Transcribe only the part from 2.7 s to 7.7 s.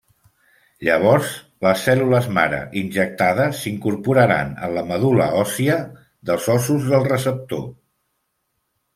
injectades s'incorporaran en la medul·la òssia dels ossos del receptor.